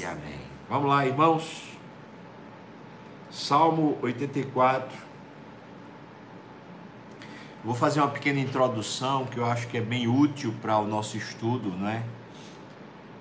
[0.00, 0.38] e amém.
[0.68, 1.62] Vamos lá, irmãos.
[3.30, 4.96] Salmo 84.
[7.64, 11.16] Vou fazer uma pequena introdução que eu acho que é bem útil para o nosso
[11.16, 12.02] estudo, não é?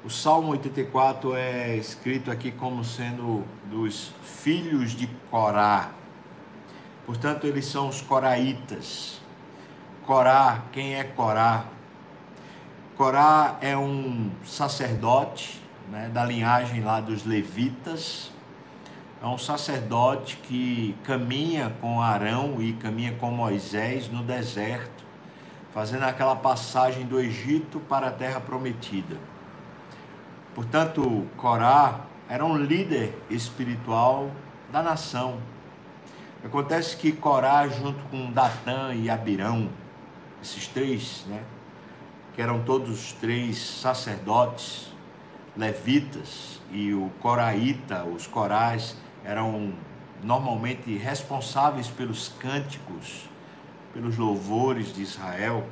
[0.06, 5.92] O Salmo 84 é escrito aqui como sendo dos filhos de Corá.
[7.06, 9.20] Portanto, eles são os coraitas.
[10.06, 11.66] Corá, quem é Corá?
[12.96, 18.32] Corá é um sacerdote né, da linhagem lá dos levitas.
[19.22, 25.04] É um sacerdote que caminha com Arão e caminha com Moisés no deserto,
[25.74, 29.18] fazendo aquela passagem do Egito para a terra prometida.
[30.54, 34.32] Portanto, Corá era um líder espiritual
[34.72, 35.40] da nação.
[36.44, 39.70] Acontece que Corá, junto com Datã e Abirão,
[40.42, 41.42] esses três, né,
[42.36, 44.94] que eram todos três sacerdotes,
[45.58, 49.74] levitas, e o coraíta, os corais, eram
[50.24, 53.30] normalmente responsáveis pelos cânticos,
[53.94, 55.66] pelos louvores de Israel.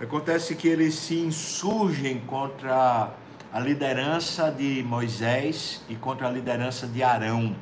[0.00, 3.10] Acontece que eles se insurgem contra
[3.52, 7.54] a liderança de Moisés e contra a liderança de Arão.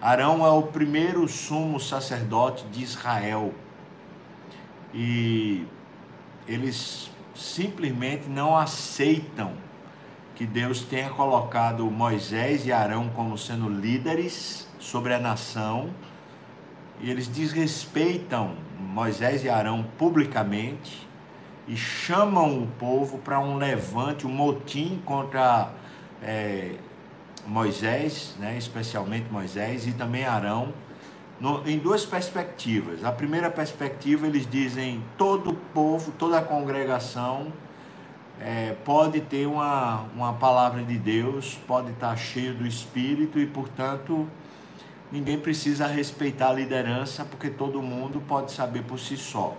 [0.00, 3.54] Arão é o primeiro sumo sacerdote de Israel.
[4.92, 5.66] E
[6.48, 9.52] eles simplesmente não aceitam
[10.34, 15.90] que Deus tenha colocado Moisés e Arão como sendo líderes sobre a nação.
[17.00, 21.06] E eles desrespeitam Moisés e Arão publicamente
[21.66, 25.70] e chamam o povo para um levante, um motim contra
[26.22, 26.76] é,
[27.46, 30.72] Moisés, né, especialmente Moisés e também Arão,
[31.40, 33.04] no, em duas perspectivas.
[33.04, 37.52] A primeira perspectiva, eles dizem todo o povo, toda a congregação
[38.40, 44.28] é, pode ter uma, uma palavra de Deus, pode estar cheio do Espírito e, portanto,
[45.10, 49.56] ninguém precisa respeitar a liderança porque todo mundo pode saber por si só.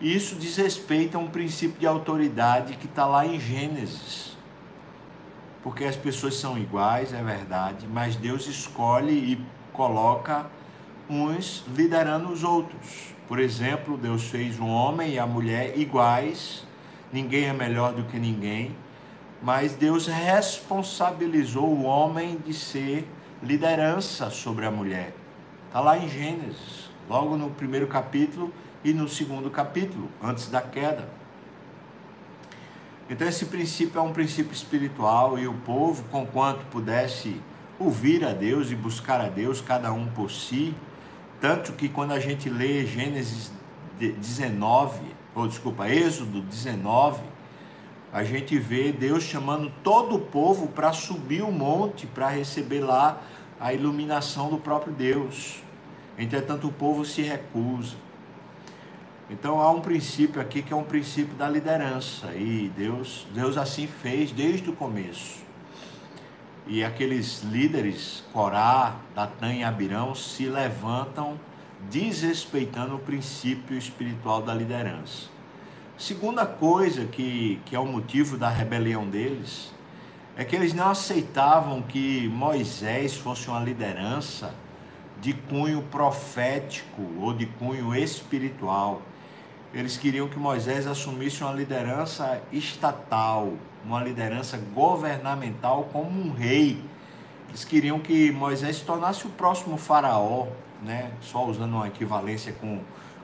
[0.00, 4.36] Isso diz respeito a um princípio de autoridade que está lá em Gênesis.
[5.62, 10.46] Porque as pessoas são iguais, é verdade, mas Deus escolhe e coloca
[11.08, 13.14] uns liderando os outros.
[13.28, 16.66] Por exemplo, Deus fez o homem e a mulher iguais,
[17.12, 18.74] ninguém é melhor do que ninguém,
[19.42, 23.06] mas Deus responsabilizou o homem de ser
[23.42, 25.14] liderança sobre a mulher.
[25.66, 28.52] Está lá em Gênesis, logo no primeiro capítulo
[28.84, 31.08] e no segundo capítulo, antes da queda.
[33.10, 37.40] Então esse princípio é um princípio espiritual e o povo, conquanto pudesse
[37.78, 40.74] ouvir a Deus e buscar a Deus, cada um por si,
[41.40, 43.50] tanto que quando a gente lê Gênesis
[43.98, 45.00] 19,
[45.34, 47.22] ou desculpa, Êxodo 19,
[48.12, 53.22] a gente vê Deus chamando todo o povo para subir o monte para receber lá
[53.58, 55.62] a iluminação do próprio Deus.
[56.18, 57.96] Entretanto, o povo se recusa.
[59.30, 63.86] Então há um princípio aqui que é um princípio da liderança e Deus, Deus assim
[63.86, 65.40] fez desde o começo.
[66.66, 71.40] E aqueles líderes, Corá, Datã e Abirão, se levantam
[71.90, 75.28] desrespeitando o princípio espiritual da liderança.
[75.98, 79.72] Segunda coisa que, que é o motivo da rebelião deles
[80.36, 84.54] é que eles não aceitavam que Moisés fosse uma liderança
[85.20, 89.02] de cunho profético ou de cunho espiritual.
[89.72, 93.52] Eles queriam que Moisés assumisse uma liderança estatal,
[93.84, 96.82] uma liderança governamental como um rei.
[97.52, 100.46] Eles queriam que Moisés se tornasse o próximo faraó,
[100.82, 101.10] né?
[101.20, 102.80] só usando uma equivalência com,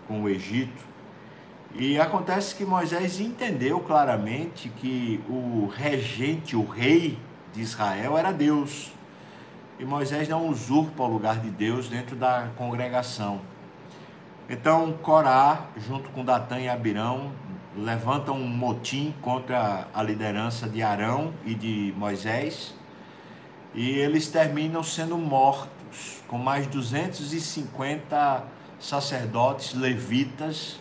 [0.06, 0.84] com o Egito.
[1.74, 7.18] E acontece que Moisés entendeu claramente que o regente, o rei
[7.54, 8.92] de Israel era Deus.
[9.78, 13.40] E Moisés não usurpa o lugar de Deus dentro da congregação.
[14.46, 17.32] Então, Corá, junto com Datã e Abirão,
[17.74, 22.76] levantam um motim contra a liderança de Arão e de Moisés,
[23.74, 28.44] e eles terminam sendo mortos, com mais 250
[28.80, 30.80] sacerdotes levitas,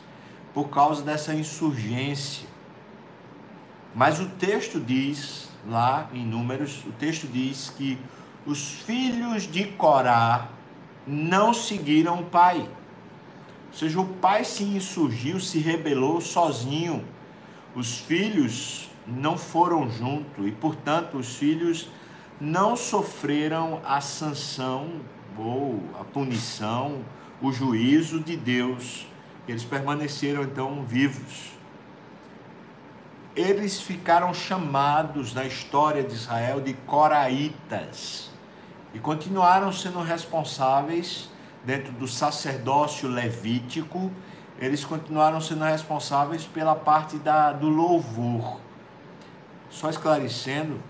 [0.53, 2.47] por causa dessa insurgência.
[3.93, 7.97] Mas o texto diz, lá em Números, o texto diz que
[8.45, 10.49] os filhos de Corá
[11.05, 12.69] não seguiram o pai
[13.67, 17.05] ou seja, o pai se insurgiu, se rebelou sozinho.
[17.75, 21.87] Os filhos não foram junto e, portanto, os filhos
[22.39, 25.01] não sofreram a sanção
[25.37, 27.03] ou a punição,
[27.41, 29.07] o juízo de Deus.
[29.47, 31.51] Eles permaneceram então vivos.
[33.35, 38.31] eles ficaram chamados na história de Israel de coraitas
[38.95, 41.29] e continuaram sendo responsáveis
[41.63, 44.11] dentro do sacerdócio levítico,
[44.57, 48.59] eles continuaram sendo responsáveis pela parte da, do louvor.
[49.69, 50.81] Só esclarecendo,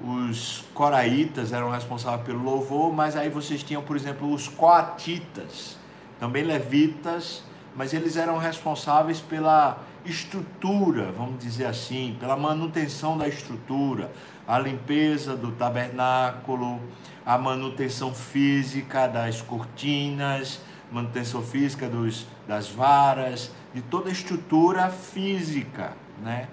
[0.00, 5.76] os coraitas eram responsáveis pelo louvor, mas aí vocês tinham, por exemplo, os coatitas,
[6.18, 7.42] também levitas,
[7.76, 14.10] mas eles eram responsáveis pela estrutura, vamos dizer assim, pela manutenção da estrutura,
[14.48, 16.80] a limpeza do tabernáculo,
[17.24, 20.60] a manutenção física das cortinas,
[20.90, 25.92] manutenção física dos, das varas, de toda a estrutura física,
[26.22, 26.48] né?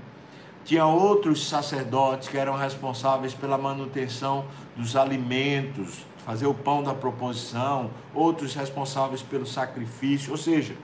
[0.67, 4.43] Tinha outros sacerdotes que eram responsáveis pela manutenção
[4.75, 10.75] dos alimentos, fazer o pão da proposição, outros responsáveis pelo sacrifício, ou seja,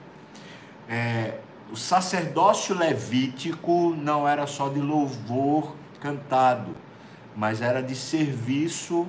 [0.88, 1.38] é,
[1.69, 6.74] o sacerdócio levítico não era só de louvor cantado,
[7.36, 9.06] mas era de serviço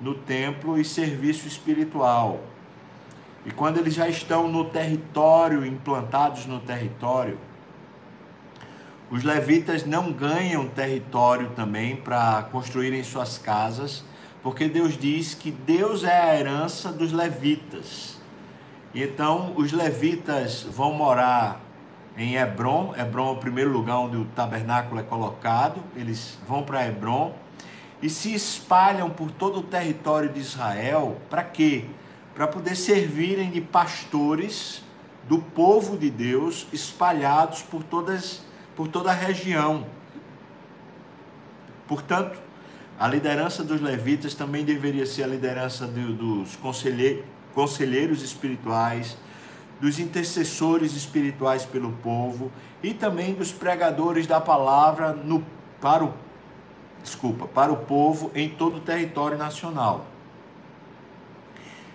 [0.00, 2.40] no templo e serviço espiritual.
[3.44, 7.38] E quando eles já estão no território, implantados no território,
[9.10, 14.04] os levitas não ganham território também para construírem suas casas,
[14.42, 18.16] porque Deus diz que Deus é a herança dos levitas.
[18.92, 21.60] E então os levitas vão morar
[22.16, 22.94] em Hebron.
[22.96, 25.82] Hebron é o primeiro lugar onde o tabernáculo é colocado.
[25.94, 27.34] Eles vão para Hebron
[28.02, 31.20] e se espalham por todo o território de Israel.
[31.28, 31.84] Para quê?
[32.34, 34.82] Para poder servirem de pastores
[35.28, 38.42] do povo de Deus espalhados por, todas,
[38.76, 39.86] por toda a região.
[41.88, 42.38] Portanto,
[42.98, 46.56] a liderança dos levitas também deveria ser a liderança de, dos
[47.54, 49.16] conselheiros espirituais,
[49.80, 52.52] dos intercessores espirituais pelo povo
[52.82, 55.44] e também dos pregadores da palavra no,
[55.80, 56.14] para, o,
[57.02, 60.06] desculpa, para o povo em todo o território nacional.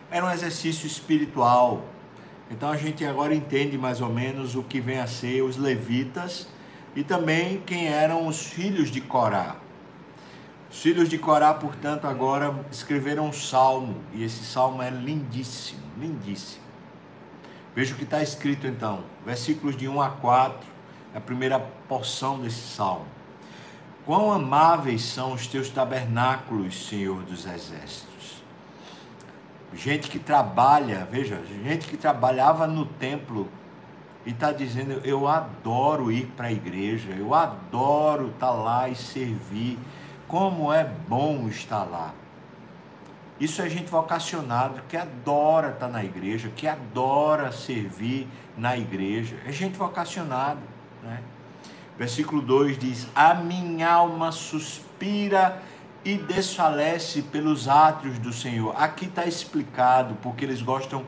[0.09, 1.85] Era um exercício espiritual.
[2.49, 6.47] Então a gente agora entende mais ou menos o que vem a ser os levitas
[6.95, 9.55] e também quem eram os filhos de Corá.
[10.69, 16.63] Os filhos de Corá, portanto, agora escreveram um salmo, e esse salmo é lindíssimo, lindíssimo.
[17.75, 20.59] Veja o que está escrito então, versículos de 1 a 4,
[21.13, 23.05] é a primeira porção desse salmo.
[24.05, 28.41] Quão amáveis são os teus tabernáculos, Senhor dos exércitos.
[29.73, 33.47] Gente que trabalha, veja, gente que trabalhava no templo
[34.25, 38.95] e está dizendo: Eu adoro ir para a igreja, eu adoro estar tá lá e
[38.95, 39.77] servir.
[40.27, 42.13] Como é bom estar lá.
[43.39, 49.35] Isso é gente vocacionado que adora estar na igreja, que adora servir na igreja.
[49.45, 50.61] É gente vocacionado.
[51.03, 51.19] Né?
[51.97, 55.61] Versículo 2 diz: A minha alma suspira
[56.05, 58.75] e desfalece pelos átrios do Senhor.
[58.77, 61.03] Aqui está explicado porque eles gostam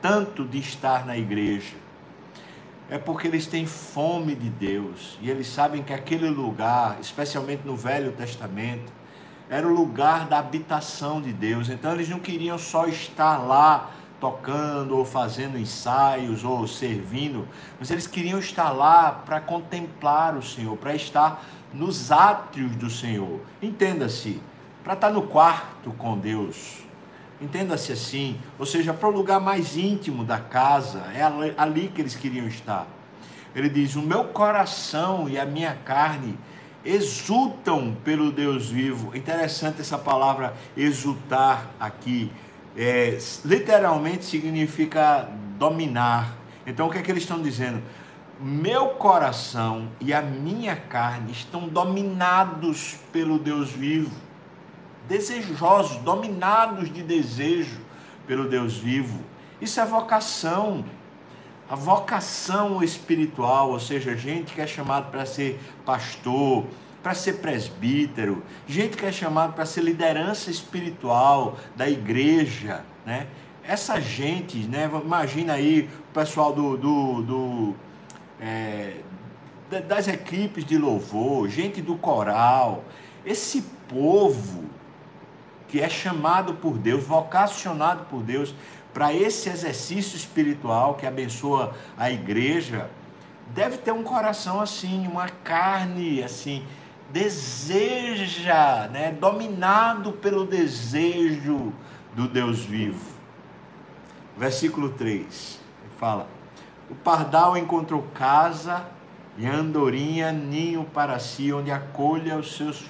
[0.00, 1.87] tanto de estar na igreja.
[2.90, 7.76] É porque eles têm fome de Deus e eles sabem que aquele lugar, especialmente no
[7.76, 8.90] Velho Testamento,
[9.50, 11.68] era o lugar da habitação de Deus.
[11.68, 17.46] Então eles não queriam só estar lá tocando ou fazendo ensaios ou servindo,
[17.78, 23.40] mas eles queriam estar lá para contemplar o Senhor, para estar nos átrios do Senhor.
[23.60, 24.40] Entenda-se,
[24.82, 26.87] para estar no quarto com Deus.
[27.40, 31.22] Entenda-se assim, ou seja, para o lugar mais íntimo da casa, é
[31.56, 32.86] ali que eles queriam estar.
[33.54, 36.36] Ele diz: O meu coração e a minha carne
[36.84, 39.16] exultam pelo Deus vivo.
[39.16, 42.30] Interessante essa palavra exultar aqui.
[42.76, 45.28] É, literalmente significa
[45.58, 46.36] dominar.
[46.66, 47.82] Então o que é que eles estão dizendo?
[48.40, 54.12] Meu coração e a minha carne estão dominados pelo Deus vivo,
[55.08, 57.80] desejosos, dominados de desejo
[58.26, 59.20] pelo Deus vivo.
[59.60, 60.84] Isso é vocação.
[61.68, 66.64] A vocação espiritual, ou seja, gente que é chamado para ser pastor,
[67.02, 73.26] para ser presbítero, gente que é chamado para ser liderança espiritual da igreja, né?
[73.62, 74.90] Essa gente, né?
[75.04, 77.74] Imagina aí o pessoal do, do, do
[78.40, 78.96] é,
[79.86, 82.82] das equipes de louvor, gente do coral,
[83.26, 84.64] esse povo
[85.68, 88.54] que é chamado por Deus, vocacionado por Deus,
[88.92, 92.90] para esse exercício espiritual que abençoa a igreja,
[93.54, 96.64] deve ter um coração assim, uma carne assim,
[97.10, 101.72] deseja, né, dominado pelo desejo
[102.14, 103.18] do Deus vivo.
[104.36, 105.60] Versículo 3,
[105.98, 106.26] fala:
[106.90, 108.86] O pardal encontrou casa
[109.36, 112.80] e a andorinha ninho para si, onde acolha os seus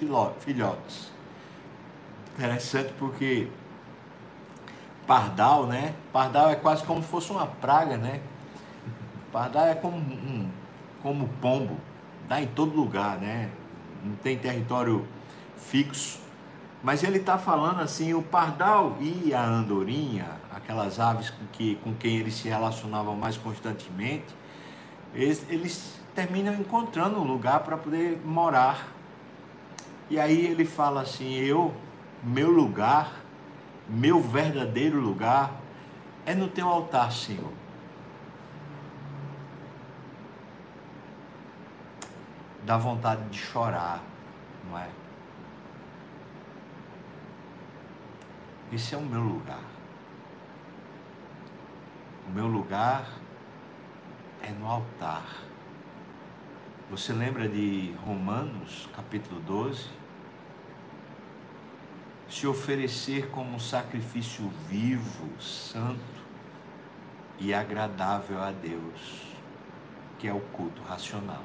[0.40, 1.17] filhotes.
[2.38, 3.48] Interessante porque
[5.08, 5.92] pardal, né?
[6.12, 8.20] Pardal é quase como se fosse uma praga, né?
[9.32, 10.48] Pardal é como um,
[11.02, 11.76] como pombo,
[12.28, 13.50] dá em todo lugar, né?
[14.04, 15.04] Não tem território
[15.56, 16.20] fixo.
[16.80, 21.92] Mas ele está falando assim, o pardal e a andorinha, aquelas aves com, que, com
[21.92, 24.32] quem eles se relacionavam mais constantemente,
[25.12, 28.86] eles, eles terminam encontrando um lugar para poder morar.
[30.08, 31.74] E aí ele fala assim: eu,
[32.22, 33.12] meu lugar,
[33.88, 35.52] meu verdadeiro lugar
[36.26, 37.52] é no teu altar, Senhor.
[42.64, 44.02] Dá vontade de chorar,
[44.68, 44.90] não é?
[48.70, 49.64] Esse é o meu lugar.
[52.26, 53.06] O meu lugar
[54.42, 55.24] é no altar.
[56.90, 59.88] Você lembra de Romanos, capítulo 12?
[62.28, 65.98] Se oferecer como um sacrifício vivo, santo
[67.38, 69.34] e agradável a Deus,
[70.18, 71.42] que é o culto racional.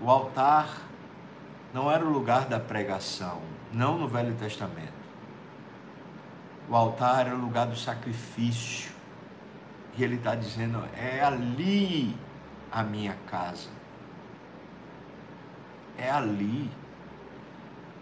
[0.00, 0.82] O altar
[1.72, 3.40] não era o lugar da pregação,
[3.72, 4.96] não no Velho Testamento.
[6.68, 8.92] O altar era o lugar do sacrifício.
[9.96, 12.16] E ele está dizendo: é ali
[12.72, 13.70] a minha casa.
[15.96, 16.70] É ali.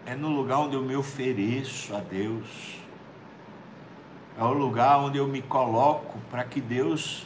[0.05, 2.79] É no lugar onde eu me ofereço a Deus.
[4.37, 7.25] É o lugar onde eu me coloco para que Deus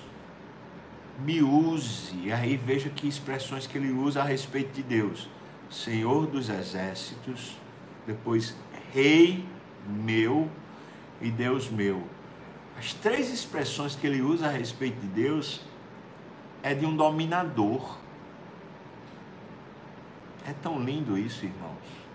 [1.20, 2.16] me use.
[2.24, 5.30] E aí veja que expressões que ele usa a respeito de Deus
[5.70, 7.56] Senhor dos exércitos,
[8.08, 8.56] depois
[8.92, 9.46] Rei
[9.88, 10.50] meu
[11.22, 12.04] e Deus meu.
[12.78, 15.62] As três expressões que ele usa a respeito de Deus
[16.64, 17.98] é de um dominador.
[20.48, 22.09] É tão lindo isso, irmãos.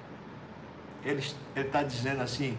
[1.04, 1.22] Ele
[1.56, 2.56] está dizendo assim: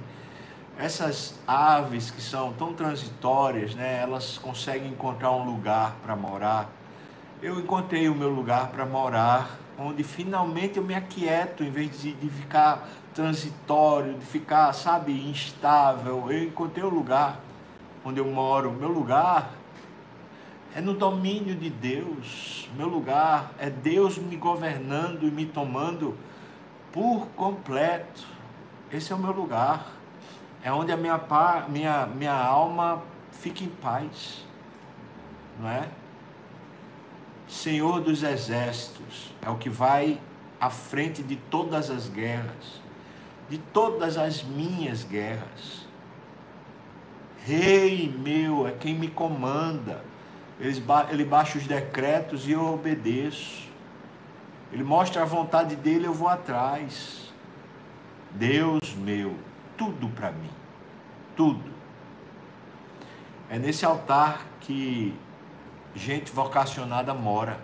[0.78, 6.70] essas aves que são tão transitórias, né, elas conseguem encontrar um lugar para morar.
[7.42, 12.14] Eu encontrei o meu lugar para morar onde finalmente eu me aquieto, em vez de,
[12.14, 16.25] de ficar transitório, de ficar, sabe, instável.
[16.30, 17.40] Eu encontrei o lugar
[18.04, 18.72] onde eu moro.
[18.72, 19.52] Meu lugar
[20.75, 22.70] é no domínio de Deus.
[22.75, 26.18] Meu lugar é Deus me governando e me tomando
[26.92, 28.35] por completo.
[28.96, 29.88] Esse é o meu lugar.
[30.64, 31.20] É onde a minha,
[31.68, 34.46] minha, minha alma fica em paz.
[35.60, 35.90] Não é?
[37.46, 40.20] Senhor dos exércitos, é o que vai
[40.60, 42.82] à frente de todas as guerras,
[43.50, 45.86] de todas as minhas guerras.
[47.46, 50.04] Rei meu é quem me comanda.
[50.58, 53.70] Ele baixa os decretos e eu obedeço.
[54.72, 57.25] Ele mostra a vontade dele, eu vou atrás.
[58.36, 59.38] Deus meu,
[59.77, 60.50] tudo para mim.
[61.36, 61.72] Tudo.
[63.50, 65.18] É nesse altar que
[65.94, 67.60] gente vocacionada mora.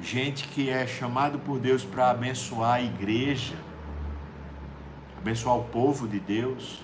[0.00, 3.56] Gente que é chamado por Deus para abençoar a igreja,
[5.16, 6.82] abençoar o povo de Deus.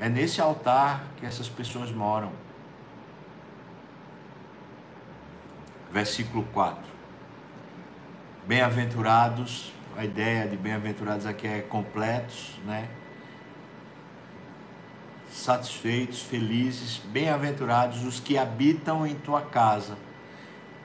[0.00, 2.32] É nesse altar que essas pessoas moram.
[5.90, 6.97] Versículo 4.
[8.48, 12.88] Bem-aventurados, a ideia de bem-aventurados aqui é completos, né?
[15.30, 19.98] satisfeitos, felizes, bem-aventurados os que habitam em tua casa.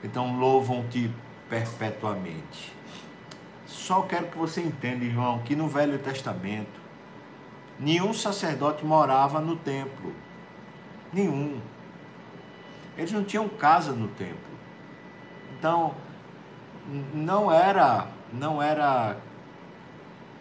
[0.02, 1.10] Então louvam-te
[1.48, 2.70] perpetuamente.
[3.66, 6.78] Só quero que você entenda, irmão, que no Velho Testamento
[7.80, 10.12] nenhum sacerdote morava no templo.
[11.10, 11.58] Nenhum.
[12.98, 14.52] Eles não tinham casa no templo.
[15.58, 16.03] Então
[17.14, 19.16] não era, não era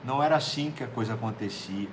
[0.03, 1.87] não era assim que a coisa acontecia.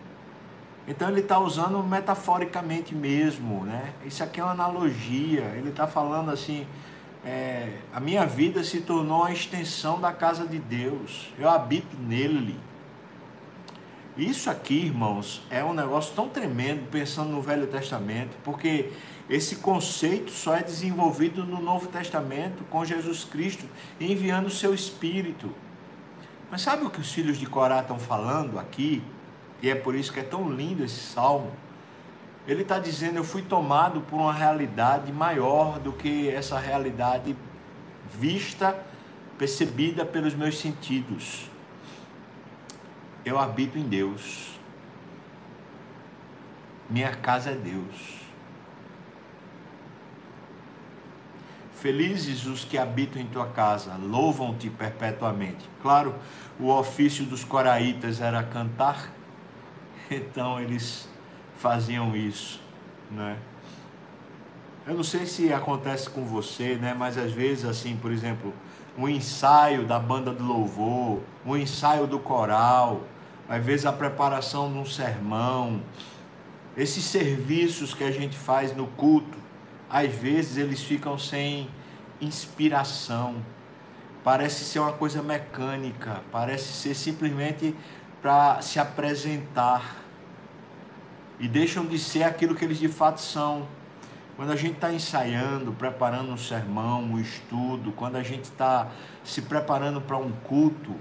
[0.89, 3.93] Então ele está usando metaforicamente mesmo, né?
[4.05, 5.43] Isso aqui é uma analogia.
[5.57, 6.67] Ele está falando assim:
[7.25, 11.33] é, a minha vida se tornou a extensão da casa de Deus.
[11.39, 12.59] Eu habito nele.
[14.17, 18.93] Isso aqui, irmãos, é um negócio tão tremendo pensando no Velho Testamento, porque
[19.31, 23.65] esse conceito só é desenvolvido no Novo Testamento com Jesus Cristo
[24.01, 25.55] enviando o seu Espírito.
[26.51, 29.01] Mas sabe o que os filhos de Corá estão falando aqui?
[29.63, 31.53] E é por isso que é tão lindo esse salmo.
[32.45, 37.37] Ele está dizendo: Eu fui tomado por uma realidade maior do que essa realidade
[38.13, 38.77] vista,
[39.39, 41.49] percebida pelos meus sentidos.
[43.25, 44.59] Eu habito em Deus.
[46.89, 48.20] Minha casa é Deus.
[51.81, 55.67] Felizes os que habitam em tua casa, louvam-te perpetuamente.
[55.81, 56.15] Claro,
[56.59, 59.11] o ofício dos coraitas era cantar,
[60.11, 61.09] então eles
[61.57, 62.61] faziam isso,
[63.11, 63.39] né?
[64.87, 66.93] Eu não sei se acontece com você, né?
[66.93, 68.53] Mas às vezes, assim, por exemplo,
[68.99, 73.05] um ensaio da banda do louvor, um ensaio do coral,
[73.49, 75.81] às vezes a preparação de um sermão,
[76.77, 79.39] esses serviços que a gente faz no culto,
[79.91, 81.69] às vezes eles ficam sem
[82.21, 83.37] inspiração.
[84.23, 87.75] Parece ser uma coisa mecânica, parece ser simplesmente
[88.23, 89.97] para se apresentar.
[91.41, 93.67] E deixam de ser aquilo que eles de fato são.
[94.37, 98.89] Quando a gente está ensaiando, preparando um sermão, um estudo, quando a gente está
[99.25, 100.95] se preparando para um culto,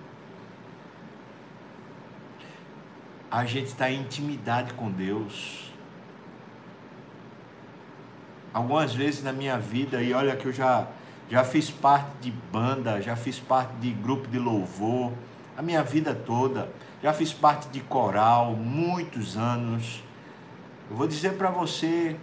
[3.29, 5.68] a gente está em intimidade com Deus.
[8.53, 10.87] Algumas vezes na minha vida, e olha que eu já,
[11.29, 15.11] já fiz parte de banda, já fiz parte de grupo de louvor,
[15.55, 16.71] a minha vida toda,
[17.03, 20.03] já fiz parte de coral, muitos anos.
[20.89, 22.15] Eu vou dizer para você,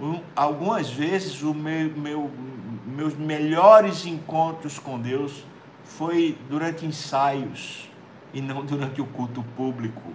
[0.00, 2.30] um, algumas vezes o meu, meu,
[2.86, 5.44] meus melhores encontros com Deus
[5.84, 7.88] foi durante ensaios
[8.32, 10.12] e não durante o culto público.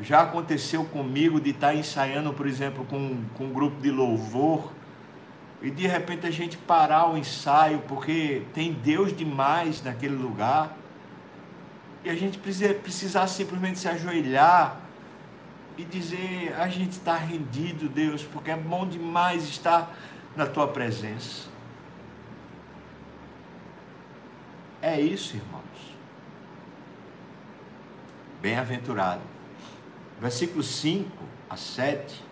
[0.00, 4.72] Já aconteceu comigo de estar ensaiando, por exemplo, com, com um grupo de louvor
[5.62, 10.76] e de repente a gente parar o ensaio porque tem Deus demais naquele lugar
[12.04, 14.80] e a gente precisa, precisar simplesmente se ajoelhar
[15.78, 19.94] e dizer: a gente está rendido, Deus, porque é bom demais estar
[20.36, 21.48] na tua presença.
[24.82, 25.66] É isso, irmão
[28.46, 29.35] bem-aventurado.
[30.20, 31.10] Versículo 5
[31.48, 32.22] a 7,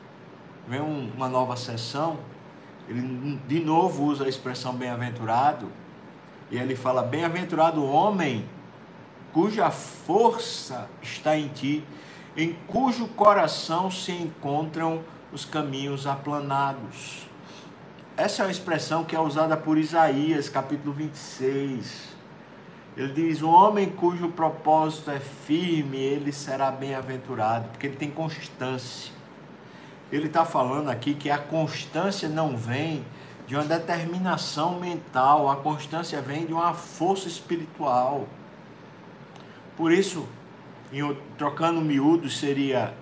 [0.67, 2.19] vem uma nova sessão,
[2.88, 5.71] ele de novo usa a expressão bem-aventurado,
[6.50, 8.49] e ele fala: Bem-aventurado o homem
[9.33, 11.85] cuja força está em ti,
[12.37, 17.27] em cujo coração se encontram os caminhos aplanados.
[18.16, 22.13] Essa é uma expressão que é usada por Isaías, capítulo 26.
[22.96, 29.12] Ele diz: O homem cujo propósito é firme, ele será bem-aventurado, porque ele tem constância.
[30.12, 33.04] Ele está falando aqui que a constância não vem
[33.46, 38.28] de uma determinação mental, a constância vem de uma força espiritual.
[39.76, 40.26] Por isso,
[40.92, 42.94] em, trocando miúdos, seria: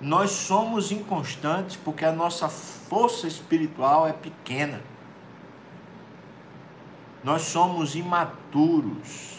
[0.00, 4.80] nós somos inconstantes porque a nossa força espiritual é pequena.
[7.22, 9.33] Nós somos imaturos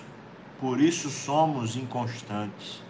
[0.59, 2.81] por isso somos inconstantes.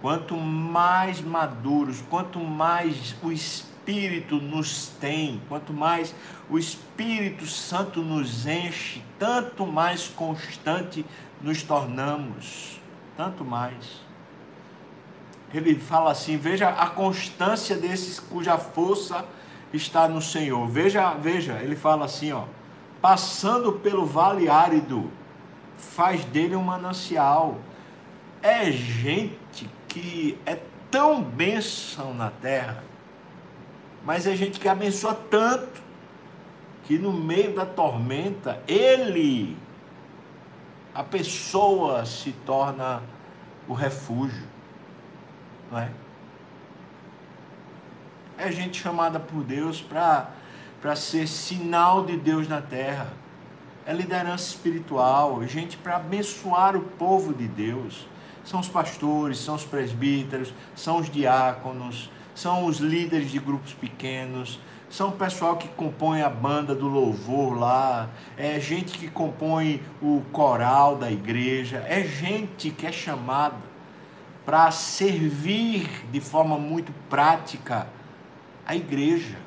[0.00, 6.14] Quanto mais maduros, quanto mais o Espírito nos tem, quanto mais
[6.48, 11.04] o Espírito Santo nos enche, tanto mais constante
[11.42, 12.80] nos tornamos.
[13.16, 14.00] Tanto mais.
[15.52, 19.26] Ele fala assim: veja a constância desses cuja força
[19.72, 20.66] está no Senhor.
[20.68, 22.44] Veja, veja, ele fala assim, ó,
[23.00, 25.10] passando pelo vale árido
[25.80, 27.58] faz dele um manancial.
[28.42, 30.58] É gente que é
[30.90, 32.84] tão bênção na terra,
[34.04, 35.82] mas é gente que abençoa tanto
[36.84, 39.56] que no meio da tormenta, ele,
[40.94, 43.02] a pessoa se torna
[43.68, 44.48] o refúgio,
[45.70, 45.90] não é?
[48.36, 53.19] É gente chamada por Deus para ser sinal de Deus na terra
[53.86, 58.06] é liderança espiritual, gente para abençoar o povo de Deus.
[58.44, 64.58] São os pastores, são os presbíteros, são os diáconos, são os líderes de grupos pequenos,
[64.88, 70.22] são o pessoal que compõe a banda do louvor lá, é gente que compõe o
[70.32, 73.70] coral da igreja, é gente que é chamada
[74.44, 77.86] para servir de forma muito prática
[78.66, 79.38] a igreja.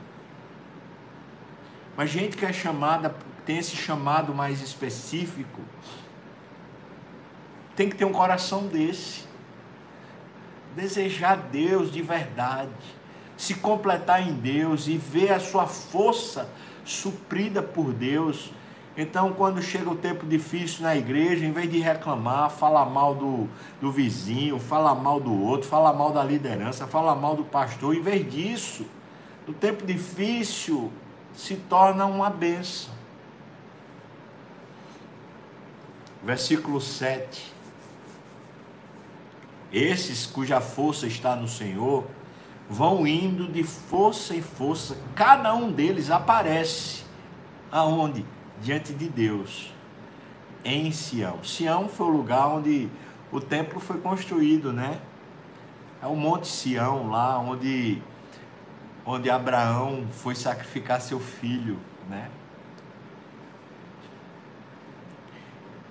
[1.97, 3.13] Mas gente que é chamada
[3.45, 5.61] tem esse chamado mais específico,
[7.75, 9.23] tem que ter um coração desse.
[10.75, 12.71] Desejar Deus de verdade,
[13.37, 16.49] se completar em Deus e ver a sua força
[16.83, 18.51] suprida por Deus.
[18.95, 23.49] Então, quando chega o tempo difícil na igreja, em vez de reclamar, falar mal do,
[23.81, 28.01] do vizinho, falar mal do outro, falar mal da liderança, falar mal do pastor, em
[28.01, 28.85] vez disso,
[29.47, 30.91] no tempo difícil,
[31.33, 32.92] se torna uma benção.
[36.23, 37.53] Versículo 7.
[39.71, 42.05] Esses cuja força está no Senhor
[42.69, 47.03] vão indo de força em força, cada um deles aparece
[47.73, 48.23] Aonde?
[48.61, 49.73] Diante de Deus,
[50.63, 51.43] em Sião.
[51.43, 52.87] Sião foi o lugar onde
[53.31, 54.99] o templo foi construído, né?
[55.99, 57.99] É o Monte Sião, lá onde,
[59.03, 62.29] onde Abraão foi sacrificar seu filho, né?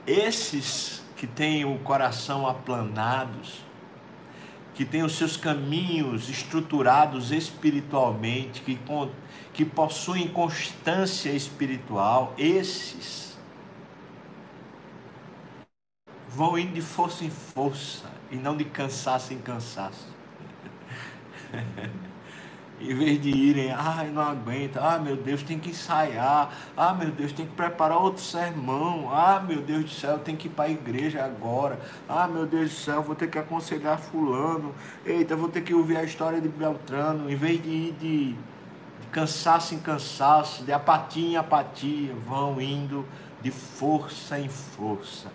[0.06, 3.62] Esses que têm o coração aplanados,
[4.74, 8.78] que têm os seus caminhos estruturados espiritualmente, que,
[9.52, 13.38] que possuem constância espiritual, esses
[16.28, 20.08] vão indo de força em força e não de cansaço em cansaço.
[22.90, 27.10] em vez de irem, ai, não aguenta, ah, meu Deus, tem que ensaiar, ah, meu
[27.10, 30.64] Deus, tem que preparar outro sermão, ah, meu Deus do céu, tem que ir para
[30.64, 35.48] a igreja agora, ah, meu Deus do céu, vou ter que aconselhar fulano, eita, vou
[35.48, 39.78] ter que ouvir a história de Beltrano, em vez de ir de, de cansaço em
[39.78, 43.06] cansaço, de apatia em apatia, vão indo
[43.40, 45.28] de força em força.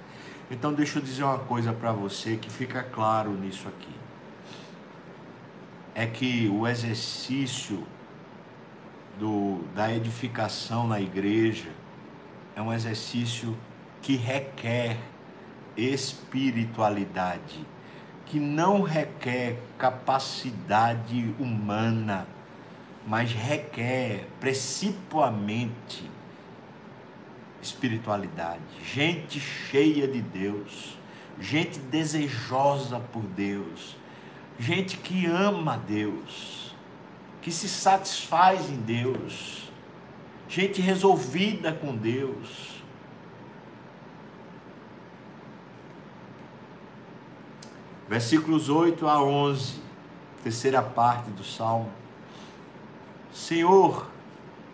[0.50, 3.97] Então deixa eu dizer uma coisa para você que fica claro nisso aqui
[5.98, 7.84] é que o exercício
[9.18, 11.72] do, da edificação na igreja
[12.56, 13.58] é um exercício
[14.00, 14.96] que requer
[15.76, 17.66] espiritualidade,
[18.28, 22.28] que não requer capacidade humana,
[23.08, 26.08] mas requer principalmente
[27.60, 28.62] espiritualidade.
[28.84, 30.96] Gente cheia de Deus,
[31.40, 33.98] gente desejosa por Deus
[34.60, 36.76] gente que ama Deus,
[37.42, 39.72] que se satisfaz em Deus,
[40.50, 42.78] gente resolvida com Deus.
[48.10, 49.82] Versículos 8 a 11,
[50.42, 51.92] terceira parte do salmo.
[53.34, 54.10] Senhor,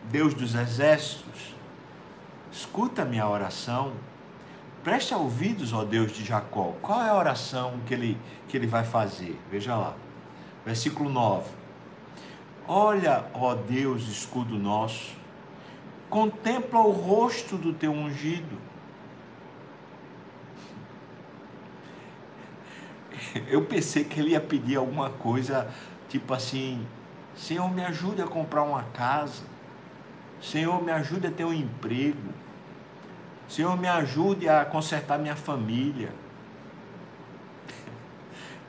[0.06, 1.56] Deus dos exércitos,
[2.52, 3.94] escuta minha oração
[4.84, 6.74] Preste ouvidos, ó Deus de Jacó.
[6.82, 8.18] Qual é a oração que ele,
[8.50, 9.40] que ele vai fazer?
[9.50, 9.94] Veja lá.
[10.66, 11.50] Versículo 9.
[12.68, 15.16] Olha, ó Deus, escudo nosso,
[16.10, 18.58] contempla o rosto do teu ungido.
[23.48, 25.74] Eu pensei que ele ia pedir alguma coisa,
[26.10, 26.86] tipo assim:
[27.36, 29.44] Senhor, me ajude a comprar uma casa.
[30.42, 32.33] Senhor, me ajude a ter um emprego.
[33.54, 36.12] Senhor, me ajude a consertar minha família.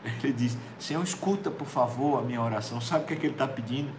[0.22, 2.82] Ele diz: Senhor, escuta por favor a minha oração.
[2.82, 3.90] Sabe o que, é que ele está pedindo?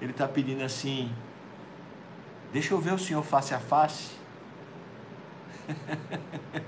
[0.00, 1.12] Ele está pedindo assim:
[2.54, 4.12] Deixa eu ver o Senhor face a face.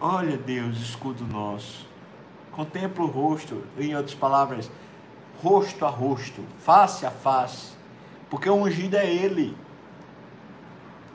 [0.00, 1.86] Olha, Deus, escudo nosso.
[2.50, 4.68] Contempla o rosto, em outras palavras,
[5.40, 7.72] rosto a rosto, face a face,
[8.28, 9.56] porque o ungido é Ele.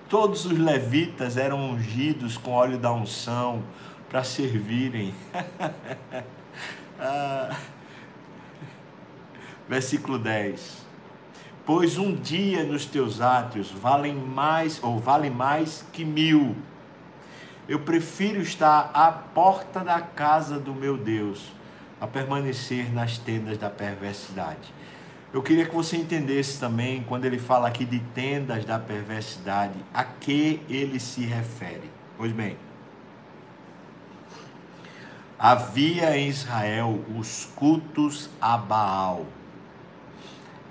[0.10, 3.62] Todos os levitas eram ungidos com óleo da unção
[4.10, 5.14] para servirem.
[6.98, 7.58] ah.
[9.68, 10.86] Versículo 10.
[11.66, 16.56] Pois um dia nos teus átrios valem mais ou vale mais que mil.
[17.68, 21.52] Eu prefiro estar à porta da casa do meu Deus
[22.00, 24.77] a permanecer nas tendas da perversidade.
[25.34, 30.04] Eu queria que você entendesse também, quando ele fala aqui de tendas da perversidade, a
[30.04, 31.92] que ele se refere.
[32.16, 32.58] Pois bem,
[35.38, 39.26] havia em Israel os cultos a Baal.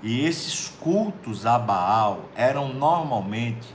[0.01, 3.67] E esses cultos a Baal eram normalmente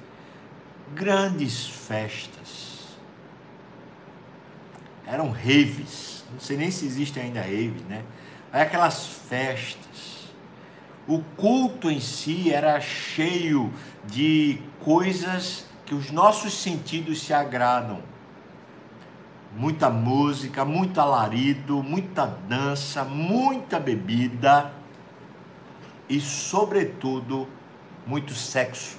[0.95, 2.97] grandes festas.
[5.07, 6.25] Eram raves.
[6.33, 8.05] Não sei nem se existe ainda raves, né?
[8.53, 10.22] Aquelas festas
[11.07, 13.73] o culto em si era cheio
[14.05, 18.01] de coisas que os nossos sentidos se agradam.
[19.55, 24.73] Muita música, muito alarido, muita dança, muita bebida
[26.09, 27.47] e, sobretudo,
[28.07, 28.97] muito sexo.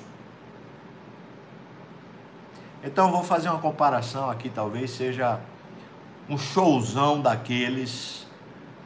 [2.84, 5.40] Então, vou fazer uma comparação aqui, talvez seja
[6.30, 8.28] um showzão daqueles,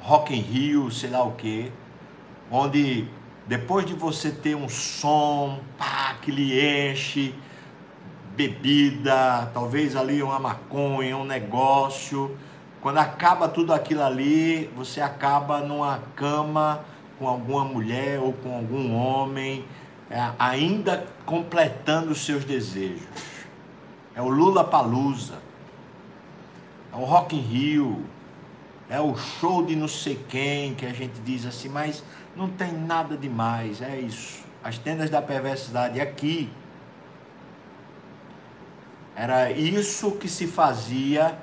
[0.02, 1.72] Rock in Rio, sei lá o que,
[2.52, 3.08] onde
[3.48, 6.60] depois de você ter um som pá, que lhe
[6.92, 7.34] enche,
[8.36, 12.38] bebida, talvez ali uma maconha, um negócio,
[12.82, 16.86] quando acaba tudo aquilo ali, você acaba numa cama
[17.18, 19.66] com alguma mulher ou com algum homem,
[20.10, 23.08] é, ainda completando os seus desejos.
[24.16, 25.40] É o Lula Palusa,
[26.94, 28.06] é o Rock in Rio,
[28.90, 32.04] é o show de não sei quem que a gente diz assim, mas
[32.38, 34.46] não tem nada demais, é isso.
[34.64, 36.50] as tendas da perversidade aqui.
[39.16, 41.38] Era isso que se fazia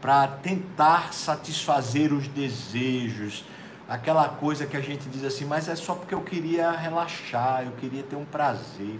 [0.00, 3.44] para tentar satisfazer os desejos,
[3.88, 7.72] aquela coisa que a gente diz assim, mas é só porque eu queria relaxar, eu
[7.72, 8.98] queria ter um prazer.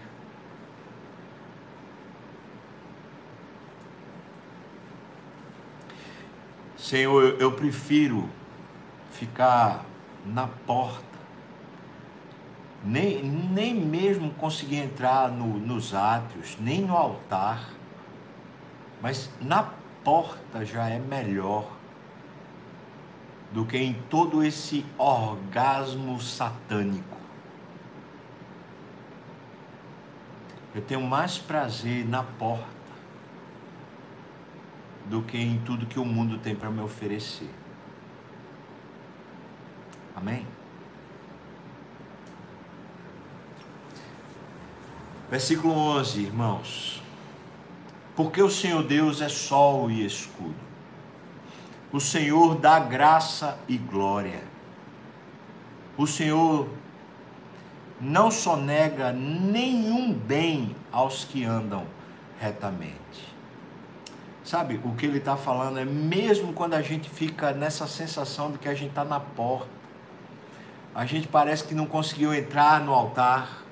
[6.76, 8.28] Senhor, eu prefiro
[9.12, 9.84] ficar
[10.24, 11.04] na porta,
[12.84, 17.70] nem, nem mesmo conseguir entrar no, nos átrios, nem no altar,
[19.02, 19.62] mas na
[20.04, 21.70] porta já é melhor
[23.52, 27.18] do que em todo esse orgasmo satânico.
[30.74, 32.80] Eu tenho mais prazer na porta
[35.06, 37.50] do que em tudo que o mundo tem para me oferecer.
[40.20, 40.46] Amém?
[45.30, 47.02] Versículo 11, irmãos.
[48.16, 50.70] Porque o Senhor Deus é sol e escudo
[51.92, 54.42] o Senhor dá graça e glória.
[55.96, 56.68] O Senhor
[58.00, 61.84] não só nega nenhum bem aos que andam
[62.38, 62.94] retamente.
[64.44, 68.58] Sabe, o que ele está falando é mesmo quando a gente fica nessa sensação de
[68.58, 69.68] que a gente está na porta,
[70.94, 73.62] a gente parece que não conseguiu entrar no altar,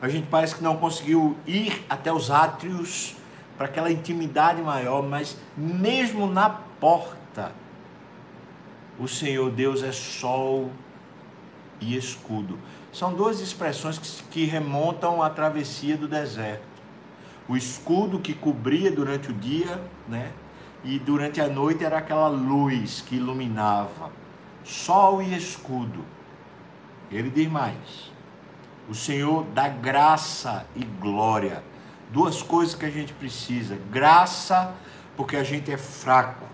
[0.00, 3.14] a gente parece que não conseguiu ir até os átrios
[3.56, 7.52] para aquela intimidade maior, mas mesmo na porta,
[8.98, 10.70] o Senhor Deus é sol
[11.80, 12.58] e escudo.
[12.92, 16.64] São duas expressões que, que remontam à travessia do deserto.
[17.46, 20.32] O escudo que cobria durante o dia, né?
[20.82, 24.10] E durante a noite era aquela luz que iluminava.
[24.64, 26.04] Sol e escudo.
[27.10, 28.10] Ele diz mais:
[28.88, 31.62] o Senhor dá graça e glória.
[32.12, 34.74] Duas coisas que a gente precisa: graça,
[35.16, 36.46] porque a gente é fraco,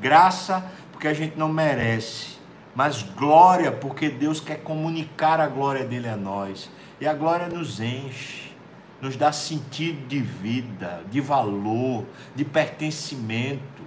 [0.00, 2.36] graça, porque a gente não merece,
[2.74, 6.70] mas glória, porque Deus quer comunicar a glória dele a nós.
[7.00, 8.52] E a glória nos enche,
[9.00, 13.82] nos dá sentido de vida, de valor, de pertencimento,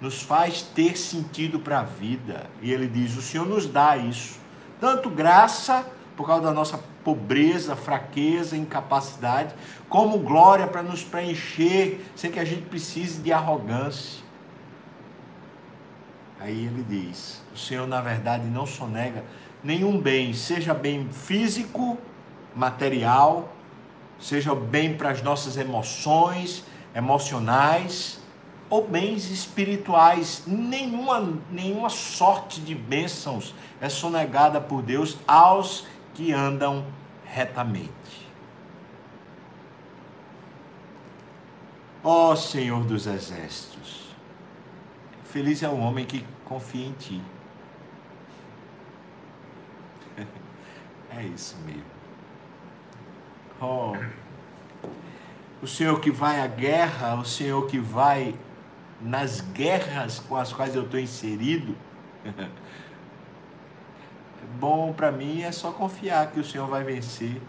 [0.00, 2.50] nos faz ter sentido para a vida.
[2.60, 4.40] E ele diz: O Senhor nos dá isso,
[4.80, 9.54] tanto graça, por causa da nossa pobreza, fraqueza, incapacidade,
[9.88, 14.22] como glória para nos preencher, sem que a gente precise de arrogância.
[16.40, 19.24] Aí ele diz: o Senhor, na verdade, não sonega
[19.62, 21.98] nenhum bem, seja bem físico,
[22.54, 23.52] material,
[24.18, 28.20] seja bem para as nossas emoções, emocionais,
[28.68, 30.44] ou bens espirituais.
[30.46, 36.84] Nenhuma, nenhuma sorte de bênçãos é sonegada por Deus aos que andam
[37.24, 38.24] retamente.
[42.02, 44.10] Ó oh, Senhor dos Exércitos,
[45.24, 47.22] feliz é o homem que confia em ti.
[51.16, 51.84] É isso mesmo.
[53.60, 53.92] Oh,
[55.62, 58.34] o Senhor que vai à guerra, o Senhor que vai
[59.00, 61.76] nas guerras com as quais eu estou inserido.
[64.58, 67.40] Bom para mim é só confiar que o Senhor vai vencer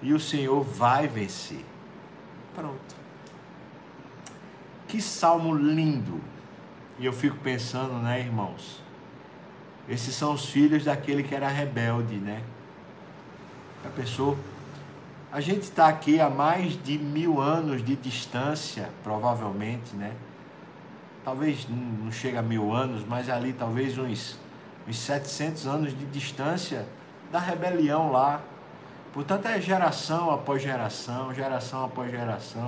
[0.00, 1.64] e o Senhor vai vencer.
[2.54, 2.96] Pronto.
[4.88, 6.20] Que salmo lindo.
[6.98, 8.80] E eu fico pensando, né, irmãos?
[9.88, 12.42] Esses são os filhos daquele que era rebelde, né?
[13.84, 14.36] A pessoa.
[15.30, 20.12] A gente está aqui há mais de mil anos de distância, provavelmente, né?
[21.26, 24.38] Talvez não chega a mil anos, mas ali talvez uns,
[24.86, 26.86] uns 700 anos de distância
[27.32, 28.40] da rebelião lá.
[29.12, 32.62] Portanto, é geração após geração, geração após geração.